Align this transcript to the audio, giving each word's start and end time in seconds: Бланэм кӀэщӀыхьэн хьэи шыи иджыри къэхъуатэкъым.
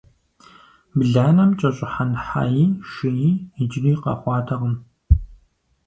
Бланэм 0.97 1.51
кӀэщӀыхьэн 1.59 2.11
хьэи 2.25 2.65
шыи 2.91 3.29
иджыри 3.61 3.93
къэхъуатэкъым. 4.03 4.75